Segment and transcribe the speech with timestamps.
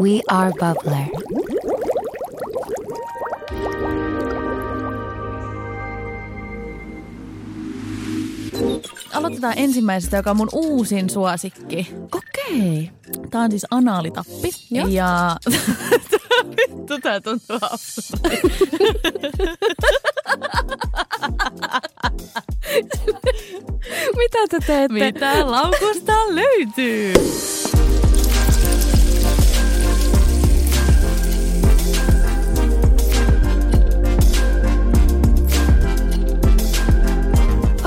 [0.00, 1.06] We are Bubbler.
[9.12, 11.94] Aloitetaan ensimmäisestä, joka on mun uusin suosikki.
[12.14, 12.90] Okei.
[13.30, 14.50] Tää on siis anaalitappi.
[14.70, 14.86] Joo.
[14.88, 15.36] Ja
[16.56, 18.40] vittu tää tuntuu absurdi.
[24.16, 24.88] Mitä te teette?
[24.88, 27.12] Mitä laukusta löytyy?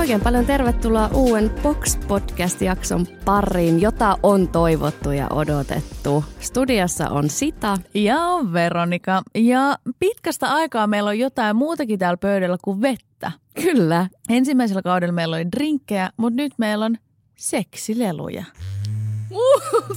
[0.07, 6.25] Oikein paljon tervetuloa uuden Box Podcast-jakson pariin, jota on toivottu ja odotettu.
[6.39, 7.77] Studiossa on Sita.
[7.93, 8.17] Ja
[8.53, 9.21] Veronika.
[9.35, 13.31] Ja pitkästä aikaa meillä on jotain muutakin täällä pöydällä kuin vettä.
[13.63, 14.07] Kyllä.
[14.29, 16.97] Ensimmäisellä kaudella meillä oli drinkkejä, mutta nyt meillä on
[17.35, 18.43] seksileluja.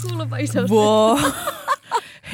[0.02, 0.61] Kuulopa iso.
[0.62, 1.19] Wow.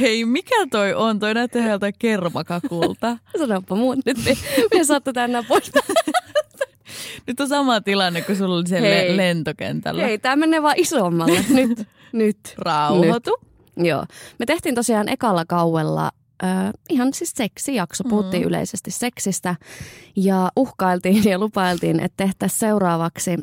[0.01, 1.19] Hei, mikä toi on?
[1.19, 3.19] Toi näyttää joltain kermakakulta.
[3.39, 4.17] Sanoppa muut nyt.
[4.25, 4.37] Me,
[4.79, 5.73] me saatte tänään pois.
[7.27, 9.11] Nyt on sama tilanne kuin sulla oli siellä Hei.
[9.11, 10.07] le- lentokentällä.
[10.07, 11.45] Ei, tää menee vaan isommalle.
[11.55, 12.55] Nyt, nyt.
[12.59, 13.39] Rauhoitu.
[13.77, 13.87] Nyt.
[13.87, 14.05] Joo.
[14.39, 16.11] Me tehtiin tosiaan ekalla kauella
[16.45, 18.05] äh, ihan siis seksijakso.
[18.05, 18.49] Puhuttiin mm.
[18.49, 19.57] yleisesti seksistä
[20.17, 23.37] ja uhkailtiin ja lupailtiin, että tehtäisiin seuraavaksi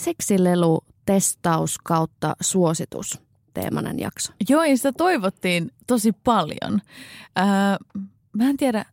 [0.00, 3.20] seksilelu testaus kautta suositus
[3.54, 4.32] teemainen jakso.
[4.48, 6.80] Joo, ja sitä toivottiin tosi paljon.
[7.38, 7.44] Öö,
[8.32, 8.84] mä en tiedä,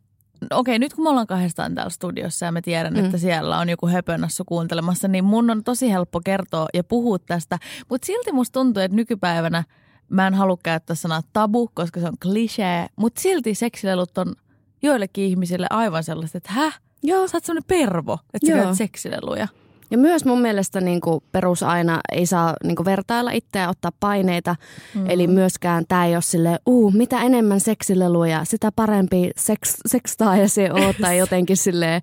[0.50, 3.04] okei, nyt kun me ollaan kahdestaan täällä studiossa ja mä tiedän, mm.
[3.04, 7.58] että siellä on joku höpönassu kuuntelemassa, niin mun on tosi helppo kertoa ja puhua tästä.
[7.90, 9.64] Mutta silti musta tuntuu, että nykypäivänä
[10.08, 14.34] mä en halua käyttää sanaa tabu, koska se on klisee, mutta silti seksilelut on
[14.82, 16.80] joillekin ihmisille aivan sellaista, että häh?
[17.02, 17.28] Joo.
[17.28, 18.58] Sä oot semmonen pervo, että sä Joo.
[18.58, 19.48] käytät seksileluja.
[19.90, 23.92] Ja myös mun mielestä niin kuin perus aina ei saa niin kuin vertailla itseä, ottaa
[24.00, 24.56] paineita.
[24.94, 25.10] Mm.
[25.10, 30.72] Eli myöskään tämä ei ole silleen, uu, mitä enemmän seksileluja, sitä parempi seks, sekstaa se
[30.72, 30.96] oot.
[31.00, 32.02] tai jotenkin silleen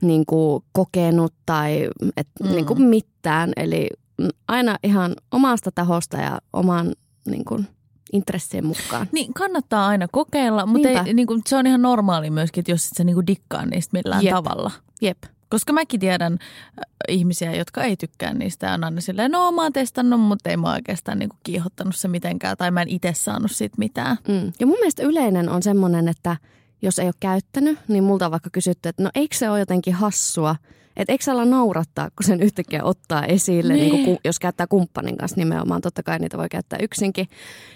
[0.00, 2.50] niin kuin kokenut tai et, mm.
[2.50, 3.52] niin kuin mitään.
[3.56, 3.88] Eli
[4.18, 6.92] mm, aina ihan omasta tahosta ja oman
[7.26, 7.66] niin kuin,
[8.12, 9.06] intressien mukaan.
[9.12, 12.86] Niin, kannattaa aina kokeilla, mutta ei, niin kuin, se on ihan normaali myöskin, että jos
[12.86, 14.34] et sä niin kuin dikkaa niistä millään Jep.
[14.34, 14.70] tavalla.
[15.00, 15.18] Jep.
[15.52, 19.62] Koska mäkin tiedän äh, ihmisiä, jotka ei tykkää niistä ja on aina silleen, no mä
[19.62, 23.12] oon testannut, mutta ei mä oikeastaan niin kuin kiihottanut se mitenkään tai mä en itse
[23.14, 24.16] saanut siitä mitään.
[24.28, 24.52] Mm.
[24.60, 26.36] Ja mun mielestä yleinen on semmoinen, että
[26.82, 29.94] jos ei ole käyttänyt, niin multa on vaikka kysytty, että no eikö se ole jotenkin
[29.94, 30.56] hassua,
[30.96, 33.92] että eikö ala naurattaa, kun sen yhtäkkiä ottaa esille, niin.
[33.92, 34.04] Niin.
[34.04, 35.80] Niin jos käyttää kumppanin kanssa nimenomaan.
[35.80, 37.28] Totta kai niitä voi käyttää yksinkin.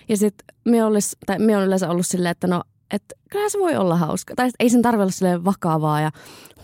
[0.08, 3.58] Ja sitten me, olis, tai me on yleensä ollut silleen, että no, että kyllähän se
[3.58, 4.34] voi olla hauska.
[4.36, 6.10] Tai ei sen tarvitse olla silleen vakavaa ja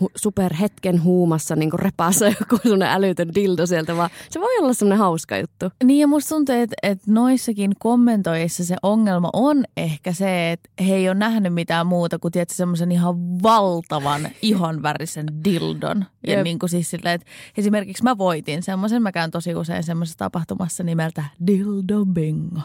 [0.01, 4.99] hu- superhetken huumassa niin repaassa joku semmoinen älytön dildo sieltä, vaan se voi olla semmoinen
[4.99, 5.65] hauska juttu.
[5.83, 10.95] Niin ja musta tuntuu, että, että noissakin kommentoissa se ongelma on ehkä se, että he
[10.95, 16.05] ei ole nähnyt mitään muuta kuin tietysti semmoisen ihan valtavan ihonvärisen dildon.
[16.27, 16.43] Ja Jep.
[16.43, 20.83] niin kuin siis silleen, että esimerkiksi mä voitin semmoisen, mä käyn tosi usein semmoisessa tapahtumassa
[20.83, 22.61] nimeltä Dildo Bingo.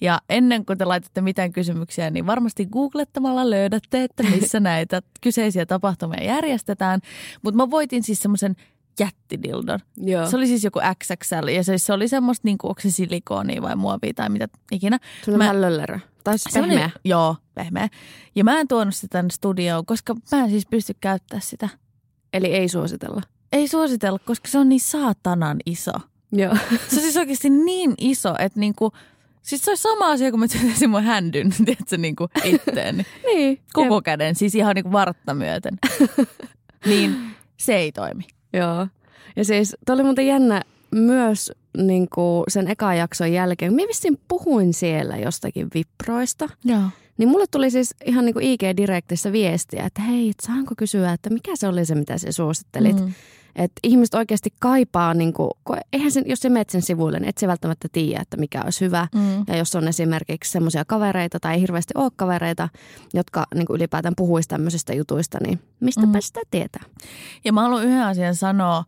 [0.00, 2.66] Ja ennen kuin te laitatte mitään kysymyksiä, niin varmasti
[3.30, 7.00] googlettamalla löydätte, että missä näitä kyseisiä tapahtumia järjestetään.
[7.42, 8.56] Mutta mä voitin siis semmoisen
[9.00, 9.78] jättidildon.
[9.96, 10.26] Joo.
[10.26, 13.76] Se oli siis joku XXL ja se, se oli semmoista niinku, onko se silikoonia vai
[13.76, 14.98] muovia tai mitä ikinä.
[15.24, 16.02] Semmoinen Mä- vähän.
[16.24, 16.90] Tai siis pehmeä.
[17.04, 17.88] Joo, pehmeä.
[18.34, 21.68] Ja mä en tuonut sitä tänne studioon, koska mä en siis pysty käyttämään sitä.
[22.32, 23.22] Eli ei suositella.
[23.52, 25.92] Ei suositella, koska se on niin saatanan iso.
[26.32, 26.56] Joo.
[26.88, 28.92] Se on siis oikeasti niin iso, että niinku,
[29.42, 33.06] siis se olisi sama asia, kun mä työntäisin mun händyn, tiedätkö, niinku itteeni.
[33.26, 33.60] niin.
[33.72, 35.78] Koko käden, siis ihan niinku vartta myöten.
[36.86, 37.16] niin
[37.56, 38.24] se ei toimi.
[38.52, 38.86] Joo.
[39.36, 43.74] Ja siis toi oli muuten jännä myös niin kuin sen ekan jakson jälkeen.
[43.74, 46.48] Mä vissiin puhuin siellä jostakin viproista.
[46.64, 46.82] Joo.
[47.18, 51.52] Niin mulle tuli siis ihan niin kuin IG-direktissä viestiä, että hei, saanko kysyä, että mikä
[51.54, 52.96] se oli se, mitä sä suosittelit.
[52.96, 53.02] Mm.
[53.04, 53.12] Mm.
[53.56, 57.28] Että ihmiset oikeasti kaipaa, niin kuin, kun eihän sen, jos se menet sen sivuille, niin
[57.28, 59.08] et sä välttämättä tiedä, että mikä olisi hyvä.
[59.14, 59.44] Mm.
[59.48, 62.68] Ja jos on esimerkiksi semmoisia kavereita tai ei hirveästi ole kavereita,
[63.14, 66.20] jotka niin kuin ylipäätään puhuisi tämmöisistä jutuista, niin mistäpä Mm.
[66.20, 66.82] sitä tietää?
[67.44, 68.84] Ja mä haluan yhden asian sanoa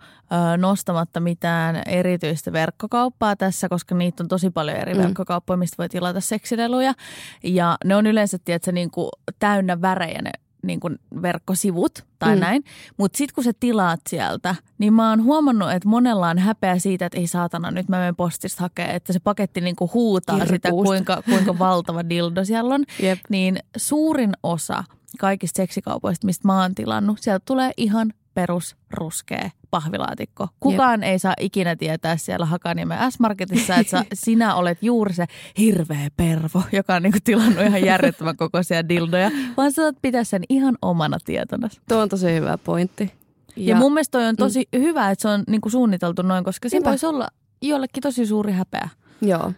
[0.56, 5.00] nostamatta mitään erityistä verkkokauppaa tässä, koska niitä on tosi paljon eri mm.
[5.00, 6.94] verkkokauppoja, mistä voi tilata seksileluja.
[7.42, 9.08] Ja ne on yleensä, tiedätkö, niin kuin
[9.38, 10.30] täynnä värejä ne
[10.62, 12.40] niin kuin verkkosivut tai Mm.
[12.40, 12.64] näin.
[12.96, 17.06] Mutta sitten kun sä tilaat sieltä, niin mä oon huomannut, että monella on häpeä siitä,
[17.06, 20.58] että ei saatana, nyt mä menen postista hakemaan, että se paketti niin kuin huutaa sitä,
[20.58, 20.88] Kirkuusta.
[20.88, 22.84] kuinka, kuinka valtava dildo siellä on.
[23.02, 23.18] Jep.
[23.28, 24.84] Niin suurin osa
[25.18, 30.48] kaikista seksikaupoista, mistä mä oon tilannut, sieltä tulee ihan perus ruskea pahvilaatikko.
[30.60, 31.10] Kukaan Jep.
[31.10, 35.24] ei saa ikinä tietää siellä Hakaniemen S-Marketissa, että sä, sinä olet juuri se
[35.58, 40.42] hirveä pervo, joka on niinku tilannut ihan järjettömän kokoisia dildoja, vaan sä saat pitää sen
[40.48, 41.68] ihan omana tietona.
[41.88, 43.12] Tuo on tosi hyvä pointti.
[43.56, 44.80] Ja, ja mun mielestä toi on tosi mm.
[44.80, 47.28] hyvä, että se on niinku suunniteltu noin, koska siinä voisi olla
[47.62, 48.88] jollekin tosi suuri häpeä.
[49.20, 49.52] Joo.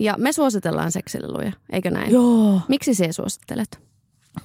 [0.00, 2.12] Ja me suositellaan seksileluja, eikö näin?
[2.12, 2.60] Joo.
[2.68, 3.89] Miksi sinä suosittelet?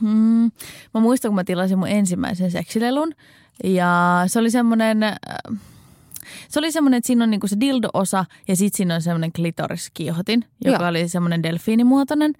[0.01, 0.51] Hmm.
[0.93, 3.13] Mä muistan, kun mä tilasin mun ensimmäisen seksilelun.
[3.63, 5.03] Ja se oli semmoinen...
[5.03, 5.13] Äh,
[6.49, 10.45] se oli semmoinen, että siinä on niinku se dildo-osa ja sitten siinä on semmoinen klitoriskiihotin,
[10.65, 10.89] joka Joo.
[10.89, 12.33] oli semmoinen delfiinimuotoinen.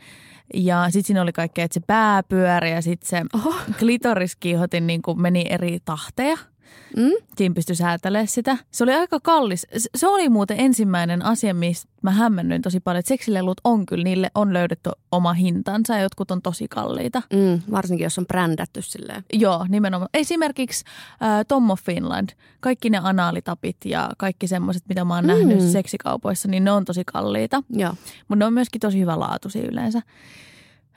[0.53, 3.55] Ja sitten siinä oli kaikkea, että se pää pyöri ja sitten se Oho.
[3.79, 6.37] klitoriskiihotin niinku meni eri tahteja–
[6.97, 7.11] Mm?
[7.37, 8.57] Siinä pystyi säätelemään sitä.
[8.71, 9.67] Se oli aika kallis.
[9.95, 12.99] Se oli muuten ensimmäinen asia, mistä mä hämmennyin tosi paljon.
[12.99, 17.21] Että seksilelut on kyllä, niille on löydetty oma hintansa ja jotkut on tosi kalliita.
[17.33, 19.23] Mm, varsinkin jos on brändätty silleen.
[19.33, 20.09] Joo, nimenomaan.
[20.13, 20.85] Esimerkiksi
[21.23, 22.29] äh, Tom of Finland,
[22.59, 25.27] kaikki ne anaalitapit ja kaikki semmoiset, mitä mä oon mm.
[25.27, 27.63] nähnyt seksikaupoissa, niin ne on tosi kalliita.
[27.69, 27.93] Joo.
[28.27, 30.01] Mutta ne on myöskin tosi hyvä laatuisia yleensä.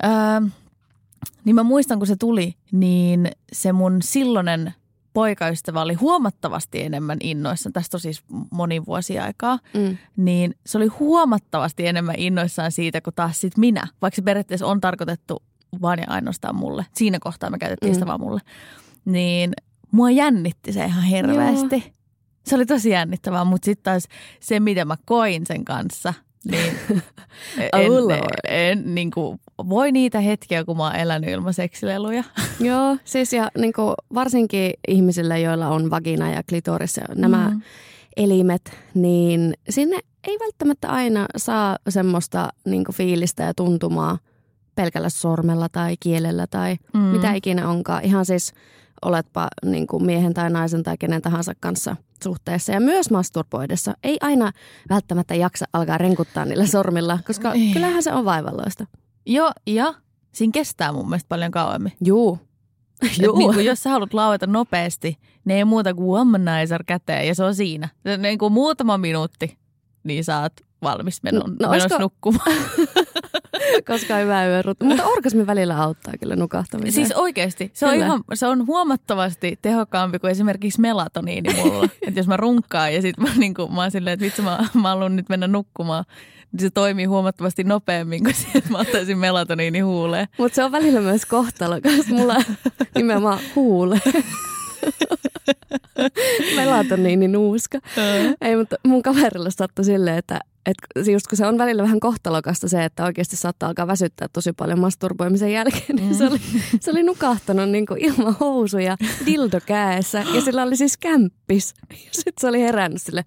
[0.04, 0.48] Öö,
[1.44, 4.74] niin mä muistan, kun se tuli, niin se mun silloinen
[5.18, 9.96] poikaystävä oli huomattavasti enemmän innoissaan, tästä on siis moni vuosi aikaa, mm.
[10.16, 14.80] niin se oli huomattavasti enemmän innoissaan siitä kuin taas sit minä, vaikka se periaatteessa on
[14.80, 15.42] tarkoitettu
[15.82, 16.86] vaan ja ainoastaan mulle.
[16.94, 17.94] Siinä kohtaa me käytettiin mm.
[17.94, 18.40] sitä vaan mulle.
[19.04, 19.52] Niin
[19.90, 21.76] mua jännitti se ihan hirveästi.
[21.76, 21.94] Joo.
[22.46, 24.08] Se oli tosi jännittävää, mutta sitten taas
[24.40, 26.14] se, mitä mä koin sen kanssa–
[26.44, 26.72] niin
[27.72, 32.24] en, oh en, en, niin kuin, voi niitä hetkiä, kun mä oon elänyt ilman seksileluja.
[32.60, 37.62] Joo, siis ja niin kuin, varsinkin ihmisille, joilla on vagina ja klitoris, nämä mm.
[38.16, 44.18] elimet, niin sinne ei välttämättä aina saa semmoista niin kuin, fiilistä ja tuntumaa
[44.74, 47.00] pelkällä sormella tai kielellä tai mm.
[47.00, 48.04] mitä ikinä onkaan.
[48.04, 48.52] Ihan siis
[49.02, 53.94] oletpa niin kuin miehen tai naisen tai kenen tahansa kanssa suhteessa ja myös masturboidessa.
[54.02, 54.52] Ei aina
[54.90, 57.70] välttämättä jaksa alkaa renkuttaa niillä sormilla, koska ei.
[57.72, 58.86] kyllähän se on vaivalloista.
[59.26, 59.94] Joo, ja
[60.32, 61.92] siinä kestää mun mielestä paljon kauemmin.
[62.04, 62.38] Juu.
[63.22, 63.38] Juu.
[63.38, 67.44] Niin kuin, jos sä haluat laueta nopeasti, niin ei muuta kuin womanizer käteen ja se
[67.44, 67.88] on siinä.
[68.18, 69.58] Niin kuin muutama minuutti,
[70.04, 70.52] niin saat
[70.82, 72.52] valmis menon, no, no menossa nukkumaan.
[73.86, 74.80] Koska hyvä yörut.
[74.82, 76.92] Mutta orgasmi välillä auttaa kyllä nukahtamiseen.
[77.06, 77.70] Siis oikeasti.
[77.74, 81.84] Se on, ihan, se on huomattavasti tehokkaampi kuin esimerkiksi melatoniini mulla.
[82.06, 84.58] että jos mä runkkaan ja sitten mä, niin kuin, mä oon silleen, että vitsi mä,
[84.74, 86.04] mä haluan nyt mennä nukkumaan,
[86.52, 90.28] niin se toimii huomattavasti nopeammin kuin se, että mä ottaisin melatoniini huuleen.
[90.38, 92.36] Mutta se on välillä myös kohtalo, koska mulla
[92.94, 94.00] nimenomaan huulee.
[96.56, 97.78] melatoniini nuuska.
[98.40, 102.68] Ei, mutta mun kaverilla sattui silleen, että että just kun se on välillä vähän kohtalokasta
[102.68, 106.40] se, että oikeasti saattaa alkaa väsyttää tosi paljon masturboimisen jälkeen, niin se oli,
[106.80, 108.96] se oli nukahtanut niin kuin ilman housuja
[109.26, 111.74] dildo käessä ja sillä oli siis kämppis.
[112.10, 113.24] Sitten se oli herännyt sille,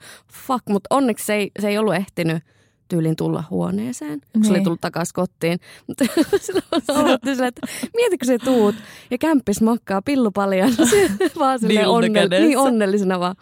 [0.48, 2.44] fuck, mutta onneksi se ei, se ei ollut ehtinyt
[2.88, 4.22] tyylin tulla huoneeseen.
[4.34, 4.64] Kun se oli niin.
[4.64, 5.60] tullut takaisin kotiin.
[5.88, 6.06] Mutta
[6.40, 8.76] silloin sille, että mietitkö se tuut
[9.12, 10.70] ja kämppis makkaa pillu paljon.
[11.40, 13.36] vaan onnell- niin onnellisena vaan.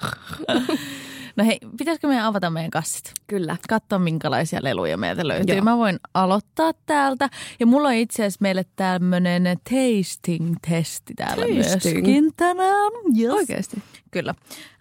[1.40, 3.14] No hei, pitäisikö meidän avata meidän kassit?
[3.28, 3.58] Kyllä.
[3.70, 5.56] Katsoa minkälaisia leluja meiltä löytyy.
[5.56, 5.64] Joo.
[5.64, 7.30] Mä voin aloittaa täältä.
[7.60, 11.96] Ja mulla on itse asiassa meille tämmöinen tasting-testi täällä tasting.
[11.96, 12.92] myöskin tänään.
[13.20, 13.34] Yes.
[13.34, 13.84] Oikeasti?
[14.12, 14.36] Kyllä.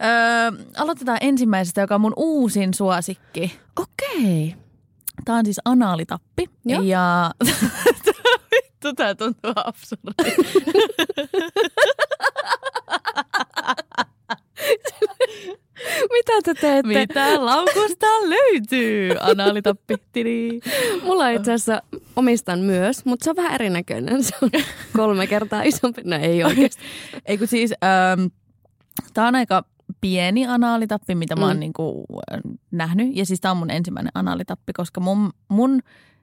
[0.05, 3.59] Öö, aloitetaan ensimmäisestä, joka on mun uusin suosikki.
[3.77, 4.49] Okei.
[4.49, 4.63] Okay.
[5.25, 6.51] Tämä on siis anaalitappi.
[6.65, 6.83] Joo.
[6.83, 7.31] Ja
[8.55, 10.13] vittu, tää tuntuu absurdi.
[16.61, 16.99] te teette?
[16.99, 19.11] Mitä laukusta löytyy?
[19.21, 19.95] Anaalitappi.
[21.03, 21.83] Mulla itse asiassa
[22.17, 24.25] omistan myös, mutta se on vähän erinäköinen.
[24.25, 24.51] Se on
[24.97, 26.03] kolme kertaa isompi.
[26.05, 26.83] No ei oikeasti.
[27.27, 28.27] Ei kun siis, ähm,
[29.15, 29.65] tää on aika
[30.01, 31.61] pieni anaalitappi, mitä mä oon mm.
[31.61, 33.17] niinku, äh, nähnyt.
[33.17, 35.81] Ja siis tää on mun ensimmäinen anaalitappi, koska mun, mun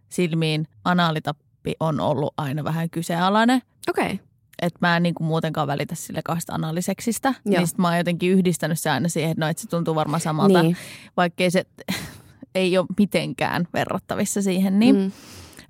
[0.09, 3.61] silmiin anaalitappi on ollut aina vähän kyseenalainen.
[3.89, 4.05] Okei.
[4.05, 7.27] Okay että mä en niin kuin muutenkaan välitä sille kahdesta analiseksistä.
[7.27, 7.57] Joo.
[7.57, 10.21] Niin sit mä oon jotenkin yhdistänyt se aina siihen, että no, että se tuntuu varmaan
[10.21, 10.77] samalta, niin.
[11.17, 11.65] vaikkei se
[12.55, 14.79] ei ole mitenkään verrattavissa siihen.
[14.79, 15.11] Niin, mm.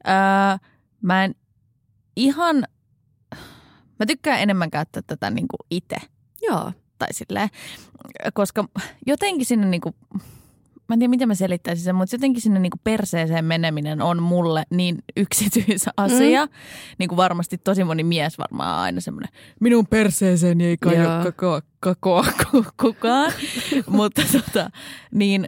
[0.07, 0.57] öö,
[1.01, 1.35] mä en
[2.15, 2.63] ihan,
[3.99, 5.95] mä tykkään enemmän käyttää tätä niin kuin itse.
[6.41, 6.71] Joo.
[6.97, 7.49] Tai silleen,
[8.33, 8.67] koska
[9.07, 9.95] jotenkin sinne niin kuin,
[10.87, 14.23] mä en tiedä miten mä selittäisin sen, mutta jotenkin sinne niin kuin perseeseen meneminen on
[14.23, 16.45] mulle niin yksityis asia.
[16.45, 16.51] Mm.
[16.97, 22.25] Niin kuin varmasti tosi moni mies varmaan aina semmoinen, minun perseeseen ei kajo kakoa, kakoa
[22.81, 23.31] kukaan.
[23.87, 24.69] mutta tota,
[25.11, 25.45] niin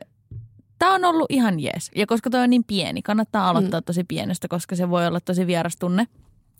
[0.79, 1.91] Tämä on ollut ihan jees.
[1.95, 3.83] Ja koska toi on niin pieni, kannattaa aloittaa mm.
[3.83, 6.07] tosi pienestä, koska se voi olla tosi vieras tunne.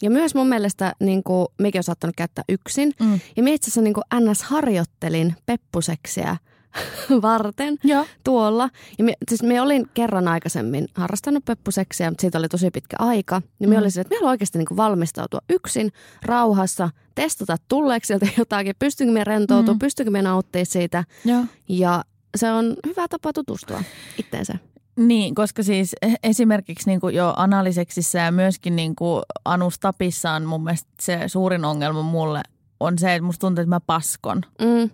[0.01, 2.93] Ja myös mun mielestä niin kuin, mikä on saattanut käyttää yksin.
[2.99, 3.19] Mm.
[3.37, 6.37] Ja minä itse asiassa niin kuin NS harjoittelin peppuseksiä
[7.21, 8.05] varten Joo.
[8.23, 8.69] tuolla.
[8.97, 13.41] Ja me, siis me olin kerran aikaisemmin harrastanut peppuseksiä, mutta siitä oli tosi pitkä aika.
[13.59, 13.77] Me Mm.
[13.77, 15.91] olin sille, että me haluan oikeasti niin kuin valmistautua yksin,
[16.25, 19.79] rauhassa, testata tuleeko sieltä jotakin, pystynkö me rentoutua, Mm.
[19.79, 21.03] pystynkö me nauttia siitä.
[21.25, 21.43] Joo.
[21.69, 22.03] Ja
[22.35, 23.83] se on hyvä tapa tutustua
[24.17, 24.53] itteensä.
[24.95, 30.63] Niin, koska siis esimerkiksi niin kuin jo analiseksissä ja myöskin niin kuin Anus Tapissaan mun
[30.63, 32.41] mielestä se suurin ongelma mulle
[32.79, 34.41] on se, että musta tuntuu, että mä paskon.
[34.61, 34.89] Mm.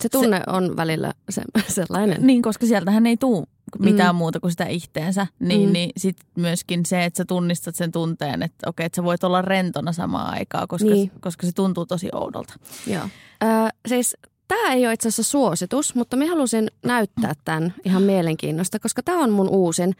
[0.00, 2.26] Se tunne se, on välillä se, sellainen.
[2.26, 3.46] Niin, koska sieltähän ei tule
[3.78, 4.18] mitään Mm.
[4.18, 5.26] muuta kuin sitä ihteensä.
[5.38, 5.72] Niin, Mm.
[5.72, 9.42] niin sitten myöskin se, että sä tunnistat sen tunteen, että okei, että sä voit olla
[9.42, 11.10] rentona samaan aikaan, koska, Niin.
[11.20, 12.54] koska se tuntuu tosi oudolta.
[12.86, 13.02] Joo.
[13.44, 13.46] Ö,
[13.88, 14.16] siis
[14.48, 19.18] tämä ei ole itse asiassa suositus, mutta minä halusin näyttää tämän ihan mielenkiinnosta, koska tämä
[19.22, 19.92] on mun uusin.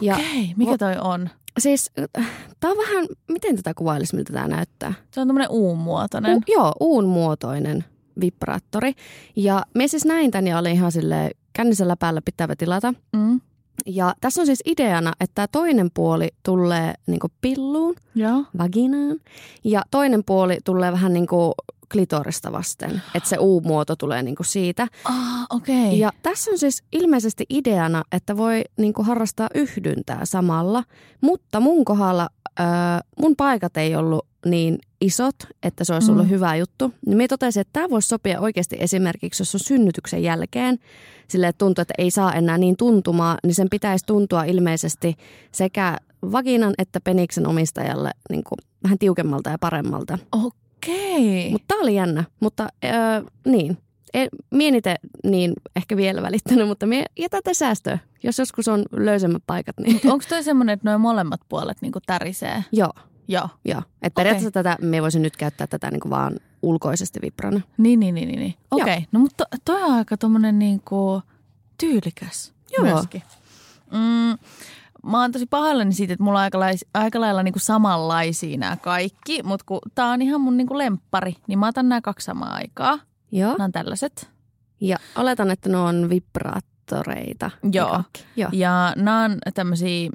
[0.00, 1.30] Ja Okei, mikä vo- toi on?
[1.58, 1.90] siis
[2.60, 4.94] tämä on vähän, miten tätä kuvailisi, miltä tämä näyttää?
[5.10, 6.36] Se on tämmöinen uumuotoinen.
[6.36, 7.84] U, joo, uun muotoinen
[8.20, 8.92] vibraattori.
[9.36, 12.94] Ja minä siis näin tän ja olin ihan sille kännisellä päällä pitävä tilata.
[13.16, 13.40] Mm.
[13.86, 18.44] Ja tässä on siis ideana, että tämä toinen puoli tulee niinku pilluun, Joo.
[18.58, 19.16] vaginaan,
[19.64, 21.52] ja toinen puoli tulee vähän niin kuin
[21.92, 24.86] klitorista vasten, että se U-muoto tulee niin kuin siitä.
[25.04, 25.86] Ah, okei.
[25.86, 25.94] Okay.
[25.94, 30.84] Ja tässä on siis ilmeisesti ideana, että voi niin kuin harrastaa yhdyntää samalla,
[31.20, 32.28] mutta mun kohdalla
[32.60, 32.62] ö,
[33.20, 36.30] mun paikat ei ollut niin isot, että se olisi ollut Mm.
[36.30, 36.94] hyvä juttu.
[37.06, 40.78] Niin minä totesin, että tämä voisi sopia oikeasti esimerkiksi, jos on synnytyksen jälkeen,
[41.28, 45.14] sille että tuntuu, että ei saa enää niin tuntumaa, niin sen pitäisi tuntua ilmeisesti
[45.52, 45.96] sekä
[46.32, 50.18] vaginan että peniksen omistajalle niin kuin vähän tiukemmalta ja paremmalta.
[50.32, 51.50] Okei.
[51.50, 52.90] Mutta tämä oli jännä, mutta öö,
[53.46, 53.78] niin.
[54.14, 57.98] En, mienite niin ehkä vielä välittänyt, mutta mie jätätä säästöä.
[58.22, 62.64] Jos joskus on löysemmät paikat, niin Onko toi semmoinen, että noin molemmat puolet niinku tärisee?
[62.72, 62.92] joo.
[63.28, 63.48] Joo.
[63.64, 63.82] Joo.
[64.02, 67.60] Et periaatteessa tätä, me voisin nyt käyttää tätä niin kuin vaan ulkoisesti vibrana.
[67.78, 68.40] Niin, niin, niin, niin.
[68.40, 68.54] niin.
[68.70, 68.84] Okei.
[68.84, 69.02] Okay.
[69.12, 71.22] No mutta toi on aika tommonen niinku
[71.78, 72.86] tyylikäs Joo.
[72.86, 73.22] myöskin.
[73.90, 74.38] Mm,
[75.10, 78.76] mä oon tosi pahoillani siitä, että mulla on aika, lais, aika lailla niinku samanlaisia nämä
[78.76, 82.54] kaikki, mutta kun tää on ihan mun niinku lemppari, niin mä otan nämä kaksi samaa
[82.54, 82.98] aikaa.
[83.32, 83.52] Joo.
[83.52, 84.30] Nämä on tällaiset.
[84.80, 87.50] Ja oletan, että ne on vibraattoreita.
[87.72, 87.90] Joo.
[87.90, 88.24] kaikki.
[88.36, 88.50] Joo.
[88.52, 90.10] Ja nämä on tämmöisiä,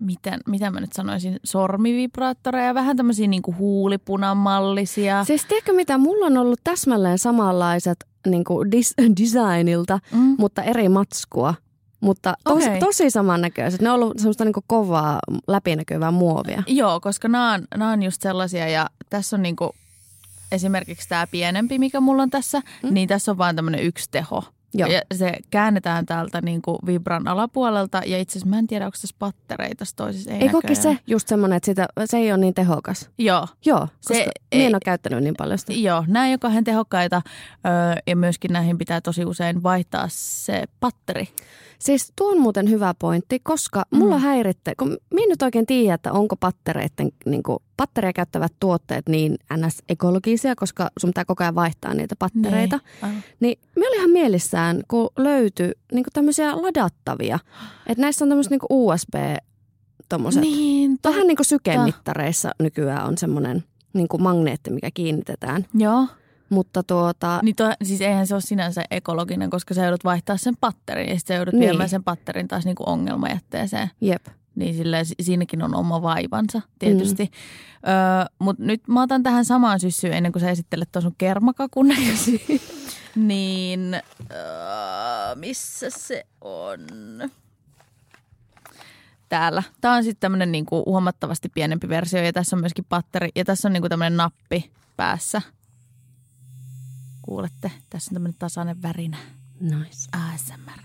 [0.00, 5.24] miten, mitä mä nyt sanoisin, sormivibraattoreja, vähän tämmöisiä niinku huulipunamallisia.
[5.24, 10.34] Siis tiedätkö mitä, mulla on ollut täsmälleen samanlaiset niin kuin dis- designilta, Mm.
[10.38, 11.54] mutta eri matskua.
[12.00, 12.80] Mutta tos, Okei.
[12.80, 13.80] tosi samannäköiset.
[13.80, 15.18] Ne on ollut semmoista niin kuin kovaa
[15.48, 16.62] läpinäkyvää muovia.
[16.66, 19.70] Joo, koska nämä on, nämä on just sellaisia ja tässä on niinku
[20.52, 22.94] esimerkiksi tämä pienempi, mikä mulla on tässä, Mm.
[22.94, 24.44] niin tässä on vain tämmöinen yksi teho.
[24.74, 24.88] Joo.
[24.90, 29.16] Ja se käännetään täältä niinku vibran alapuolelta ja itse asiassa mä en tiedä, onko tässä
[29.18, 30.30] pattereita tässä toisessa.
[30.30, 30.96] Ei, Ei koki näköjään.
[30.96, 33.10] se just semmoinen, että sitä, se ei ole niin tehokas.
[33.18, 34.14] Joo, Joo, Se
[34.52, 35.72] ei- en ole käyttänyt niin paljon sitä.
[35.72, 37.22] joo, nämä ei ole kauhean tehokkaita
[37.66, 37.72] öö,
[38.06, 41.28] ja myöskin näihin pitää tosi usein vaihtaa se patteri.
[41.80, 44.22] Siis tuo on muuten hyvä pointti, koska mulla Mm.
[44.22, 49.36] häiritte, kun minä nyt oikein tiedä, että onko pattereiden, niin kuin, pattereja käyttävät tuotteet niin
[49.56, 49.82] ns.
[49.88, 52.80] ekologisia, koska sun pitää koko ajan vaihtaa niitä pattereita.
[53.02, 53.22] Niin.
[53.40, 57.38] Niin me oli ihan mielissään, kun löytyi niin tämmöisiä ladattavia.
[57.86, 59.14] Että näissä on tämmöiset niin USB,
[60.08, 60.40] tommoset.
[60.40, 65.66] Niin, to- Vähän niin kuin sykemittareissa nykyään on semmoinen niin kuin magneetti, mikä kiinnitetään.
[65.74, 66.06] Joo.
[66.50, 70.54] Mutta tuota, Niin to, siis eihän se ole sinänsä ekologinen, koska sä joudut vaihtaa sen
[70.60, 71.68] patterin ja sitten sä joudut Niin.
[71.68, 73.90] viemään sen patterin taas niinku ongelmajätteeseen.
[74.00, 74.26] jep.
[74.54, 77.24] Niin silleen, si- siinäkin on oma vaivansa tietysti.
[77.24, 77.30] Mm.
[77.90, 81.88] Öö, Mutta nyt mä otan tähän samaan syssyyn ennen kuin sä esittelet tuon sun kermakakun
[81.88, 82.38] näköisiä.
[83.16, 83.94] niin
[84.30, 86.80] öö, missä se on?
[89.28, 89.62] Täällä.
[89.80, 93.68] Tämä on sitten tämmöinen niinku huomattavasti pienempi versio ja tässä on myöskin patteri ja tässä
[93.68, 95.42] on niinku tämmöinen nappi päässä.
[97.30, 99.16] Kuulette, tässä on tämmöinen tasainen värinä.
[99.60, 100.08] Nice.
[100.12, 100.82] ASMR.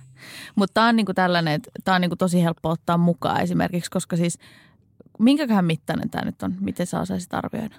[0.55, 4.17] Mutta tämä on niinku tällainen, että tämä on niinku tosi helppo ottaa mukaan esimerkiksi, koska
[4.17, 4.37] siis
[5.19, 6.55] minkäköhän mittainen tämä nyt on?
[6.59, 7.75] Miten sä osaisit arvioida?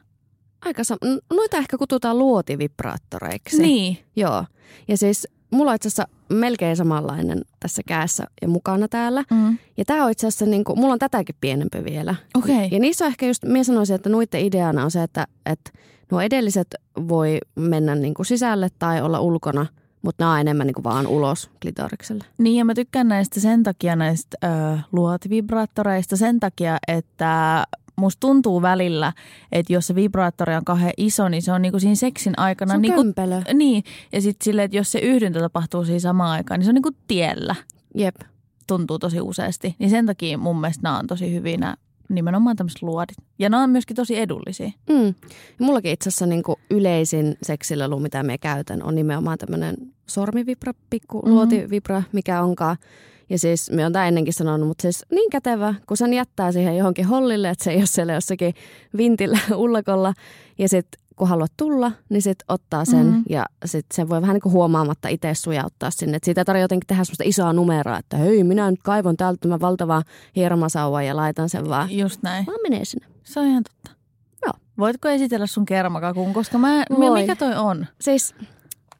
[0.64, 3.62] Aika sam- Noita ehkä kutsutaan luotivibraattoreiksi.
[3.62, 3.99] Niin.
[4.16, 4.44] Joo.
[4.88, 9.25] Ja siis mulla itse asiassa melkein samanlainen tässä käessä ja mukana täällä.
[9.30, 9.59] Mm.
[9.76, 12.14] Ja tämä on itse asiassa, niin kuin, mulla on tätäkin pienempi vielä.
[12.35, 12.68] Okei.
[12.71, 15.71] Ja niissä on ehkä just, minä sanoisin, että noiden ideana on se, että, että
[16.11, 16.75] nuo edelliset
[17.09, 19.66] voi mennä niin kuin sisälle tai olla ulkona,
[20.02, 22.25] mutta nämä on enemmän niin kuin vaan ulos klitorikselle.
[22.38, 27.64] Niin ja mä tykkään näistä sen takia näistä ö, luotivibraattoreista sen takia, että
[27.96, 29.12] musta tuntuu välillä,
[29.52, 32.72] että jos se vibraattori on kauhean iso, niin se on niinku siinä seksin aikana.
[32.72, 33.42] Se on niinku, kömpelö.
[33.54, 36.74] niin, ja sitten silleen, että jos se yhdyntä tapahtuu siinä samaan aikaan, niin se on
[36.74, 37.54] niinku tiellä.
[37.94, 38.16] Jep.
[38.66, 39.76] Tuntuu tosi useasti.
[39.78, 41.76] Niin sen takia mun mielestä nämä on tosi hyviä nämä
[42.08, 43.16] nimenomaan tämmöiset luodit.
[43.38, 44.70] Ja ne on myöskin tosi edullisia.
[44.90, 45.14] Mm.
[45.60, 49.76] Mullakin itse asiassa niin yleisin seksilelu, mitä me käytän, on nimenomaan tämmöinen
[50.06, 51.34] sormivibra, pikku mm-hmm.
[51.34, 52.76] luotivibra, mikä onkaan.
[53.28, 56.76] Ja siis me on tämä ennenkin sanonut, mutta siis niin kätevä, kun sen jättää siihen
[56.76, 58.54] johonkin hollille, että se ei ole siellä jossakin
[58.97, 60.14] vintillä ullakolla.
[60.59, 63.25] Ja sitten kun haluat tulla, niin sitten ottaa sen mm-hmm.
[63.28, 66.16] ja sitten sen voi vähän niin kuin huomaamatta itse sujauttaa sinne.
[66.16, 69.38] Et siitä ei tarvitse jotenkin tehdä sellaista isoa numeroa, että hei, minä nyt kaivon täältä
[69.40, 70.02] tämän valtavaa
[70.37, 71.99] hiermasauvan ja laitan sen vaan.
[71.99, 72.47] Just näin.
[72.47, 73.06] Vaan menee sinne.
[73.25, 73.90] Se on ihan totta.
[74.47, 74.52] Joo.
[74.78, 77.21] Voitko esitellä sun kermakakun, koska mä, Voi.
[77.21, 77.87] mikä toi on?
[78.00, 78.35] Siis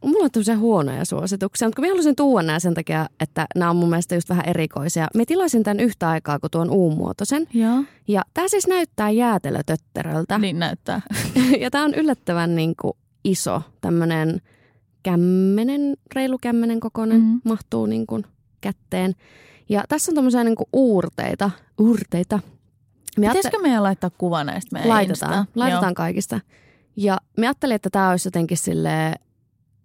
[0.07, 3.77] mulla on tämmöisiä huonoja suosituksia, mutta mä halusin tuoda nämä sen takia, että nämä on
[3.77, 5.09] mun mielestä just vähän erikoisia.
[5.15, 7.47] Me tilasin tämän yhtä aikaa kuin tuon uumuotoisen.
[7.55, 7.85] Joo.
[8.09, 10.39] Ja tämä siis näyttää jäätelötötteröltä.
[10.39, 11.01] Niin näyttää.
[11.61, 12.93] ja tämä on yllättävän niin kuin
[13.25, 14.41] iso, tämmöinen
[15.03, 17.27] kämmenen, reilu kämmenen kokoinen, Mhm.
[17.27, 17.41] mm-hmm.
[17.45, 18.25] mahtuu niin kuin
[18.61, 19.15] kätteen.
[19.69, 22.41] Ja tässä on tämmöisiä niin kuin uurteita, uurteita.
[23.19, 25.47] Me Pitäisikö meidän laittaa kuva näistä meidän laitetaan, Instaan?
[25.55, 26.41] laitetaan kaikista.
[26.97, 29.15] Ja me ajattelin, että tämä olisi jotenkin sille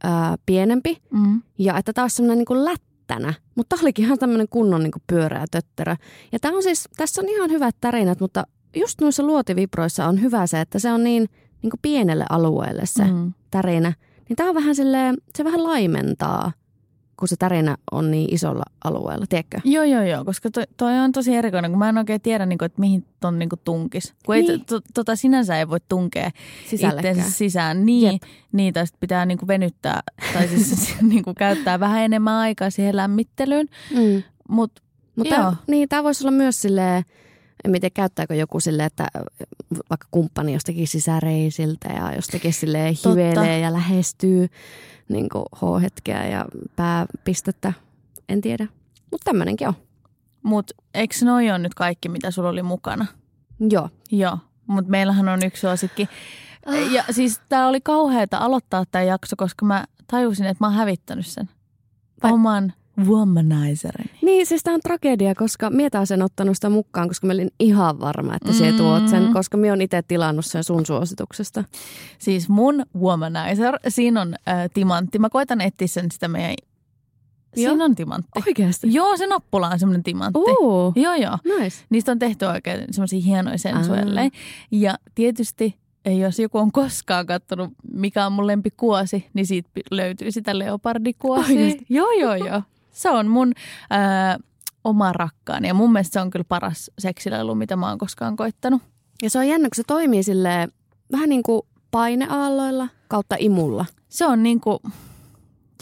[0.03, 0.97] ää, pienempi.
[1.11, 1.41] Mm.
[1.57, 3.33] ja että tämä olisi semmoinen niin kuin lättänä.
[3.55, 5.95] Mutta tämä olikin ihan tämmöinen kunnon niin kuin pyöreä tötterö.
[6.31, 8.43] Ja tämä on siis, tässä on ihan hyvät tarinat, mutta
[8.75, 11.29] just noissa luotivibroissa on hyvä se, että se on niin,
[11.61, 13.13] niin kuin pienelle alueelle se mm.
[13.13, 13.33] Mm.
[13.51, 13.93] tärinä.
[14.29, 16.51] Niin tämä on vähän silleen, se vähän laimentaa,
[17.21, 19.59] kun se tärinä on niin isolla alueella, tiedätkö?
[19.63, 22.57] Joo, joo, joo, koska toi, toi on tosi erikoinen, kun mä en oikein tiedä, niin
[22.57, 24.13] kuin, että mihin ton niin kuin tunkis.
[24.25, 24.65] Kun ei, Niin.
[24.65, 26.31] to, tota sinänsä ei voi tunkea
[26.71, 27.85] itseensä sisään.
[27.85, 28.21] Niin, Jep.
[28.51, 30.01] niin tai pitää niin kuin venyttää,
[30.33, 33.67] tai siis niin kuin käyttää vähän enemmän aikaa siihen lämmittelyyn.
[33.95, 34.23] Mm.
[34.49, 34.81] Mutta
[35.17, 35.25] Joo.
[35.29, 37.03] tää, niin, tämä voisi olla myös silleen,
[37.65, 39.07] en tiedä käyttääkö joku silleen, että
[39.89, 42.53] vaikka kumppani jostakin sisäreisiltä ja jostakin
[43.03, 43.09] Totta.
[43.09, 44.47] hivelee ja lähestyy
[45.09, 47.73] niin H-hetkeä ja pääpistettä,
[48.29, 48.67] en tiedä.
[49.11, 49.73] Mutta tämmöinenkin on.
[50.43, 53.05] mut, eikö noi on nyt kaikki, mitä sulla oli mukana?
[53.69, 53.89] Joo.
[54.11, 54.37] Joo,
[54.67, 56.07] mutta meillähän on yksi suosikki.
[56.65, 56.91] Ah.
[56.91, 61.25] Ja siis tää oli kauheata aloittaa tämä jakso, koska mä tajusin, että mä oon hävittänyt
[61.27, 61.49] sen.
[62.23, 62.73] Vai- Oman
[63.07, 64.09] womanizerin.
[64.21, 67.99] Niin, siis tämä on tragedia, koska mietä sen ottanut sitä mukaan, koska mä olin ihan
[67.99, 68.77] varma, että mm.
[68.77, 71.63] tuot sen, koska mä oon itse tilannut sen sun suosituksesta.
[72.19, 75.19] Siis mun womanizer, siinä on äh, timantti.
[75.19, 76.55] Mä koitan etsiä sen sitä meidän...
[77.55, 77.85] Siinä Joo.
[77.85, 78.31] on timantti.
[78.47, 78.93] Oikeasti?
[78.93, 80.39] Joo, se nappula on semmoinen timantti.
[80.39, 81.37] Oo, Joo, joo.
[81.59, 81.85] nice.
[81.89, 84.29] Niistä on tehty oikein semmoisia hienoja sensuelleja.
[84.71, 85.75] Ja tietysti,
[86.19, 91.55] jos joku on koskaan katsonut, mikä on mun lempikuosi, niin siitä löytyy sitä leopardikuosia.
[91.55, 91.85] Oikeesti?
[91.89, 92.61] Joo, joo, joo.
[92.91, 93.53] Se on mun
[93.89, 94.37] ää,
[94.83, 98.81] oma rakkaani ja mun mielestä se on kyllä paras seksilelu, mitä mä oon koskaan koittanut.
[99.21, 100.71] Ja se on jännä, kun se toimii silleen
[101.11, 103.85] vähän niin kuin paineaalloilla kautta imulla.
[104.09, 104.79] Se on niinku,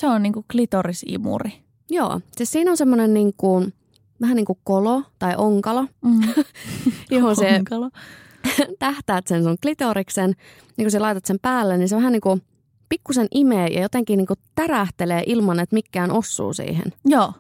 [0.02, 1.64] se on niinku klitorisimuri.
[1.90, 3.74] Joo, siis siinä on semmoinen niin kuin,
[4.22, 6.22] vähän niin kuin kolo tai onkalo, Mm.
[7.12, 7.90] johon se Onkalo.
[8.80, 10.36] tähtäät sen sun klitoriksen.
[10.78, 12.42] Niin kun sä laitat sen päälle, niin se vähän niin kuin
[12.90, 16.94] pikkusen imee ja jotenkin niin kuin tärähtelee ilman, että mikään osuu siihen.
[17.06, 17.34] Joo.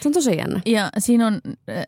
[0.00, 0.60] Se on tosi jännä.
[0.66, 1.40] Ja siinä on